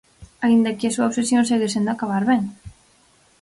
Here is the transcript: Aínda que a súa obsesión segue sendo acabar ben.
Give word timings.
Aínda 0.45 0.75
que 0.77 0.87
a 0.87 0.93
súa 0.95 1.09
obsesión 1.09 1.43
segue 1.49 1.73
sendo 1.73 1.91
acabar 1.91 2.23
ben. 2.31 2.41